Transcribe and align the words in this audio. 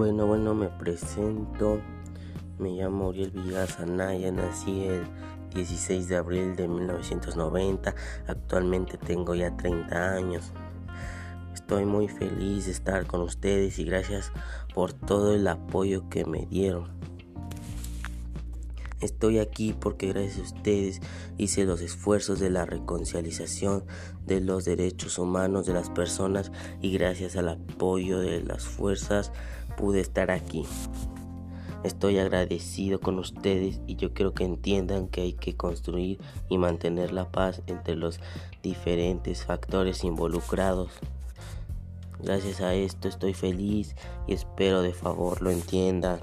Bueno, 0.00 0.26
bueno, 0.26 0.54
me 0.54 0.68
presento. 0.68 1.78
Me 2.58 2.70
llamo 2.70 3.08
Uriel 3.08 3.32
Villegas 3.32 3.80
Anaya, 3.80 4.32
nací 4.32 4.84
el 4.84 5.04
16 5.54 6.08
de 6.08 6.16
abril 6.16 6.56
de 6.56 6.68
1990. 6.68 7.94
Actualmente 8.26 8.96
tengo 8.96 9.34
ya 9.34 9.54
30 9.58 10.14
años. 10.14 10.54
Estoy 11.52 11.84
muy 11.84 12.08
feliz 12.08 12.64
de 12.64 12.72
estar 12.72 13.06
con 13.06 13.20
ustedes 13.20 13.78
y 13.78 13.84
gracias 13.84 14.32
por 14.74 14.94
todo 14.94 15.34
el 15.34 15.46
apoyo 15.46 16.08
que 16.08 16.24
me 16.24 16.46
dieron. 16.46 16.99
Estoy 19.00 19.38
aquí 19.38 19.72
porque 19.72 20.08
gracias 20.08 20.38
a 20.38 20.54
ustedes 20.54 21.00
hice 21.38 21.64
los 21.64 21.80
esfuerzos 21.80 22.38
de 22.38 22.50
la 22.50 22.66
reconciliación 22.66 23.84
de 24.26 24.40
los 24.42 24.66
derechos 24.66 25.18
humanos 25.18 25.64
de 25.66 25.72
las 25.72 25.88
personas 25.88 26.52
y 26.82 26.92
gracias 26.92 27.36
al 27.36 27.48
apoyo 27.48 28.18
de 28.18 28.42
las 28.42 28.64
fuerzas 28.64 29.32
pude 29.78 30.00
estar 30.00 30.30
aquí. 30.30 30.66
Estoy 31.82 32.18
agradecido 32.18 33.00
con 33.00 33.18
ustedes 33.18 33.80
y 33.86 33.96
yo 33.96 34.12
quiero 34.12 34.34
que 34.34 34.44
entiendan 34.44 35.08
que 35.08 35.22
hay 35.22 35.32
que 35.32 35.56
construir 35.56 36.18
y 36.50 36.58
mantener 36.58 37.10
la 37.10 37.32
paz 37.32 37.62
entre 37.66 37.96
los 37.96 38.20
diferentes 38.62 39.46
factores 39.46 40.04
involucrados. 40.04 40.90
Gracias 42.22 42.60
a 42.60 42.74
esto 42.74 43.08
estoy 43.08 43.32
feliz 43.32 43.96
y 44.26 44.34
espero 44.34 44.82
de 44.82 44.92
favor 44.92 45.40
lo 45.40 45.50
entiendan. 45.50 46.20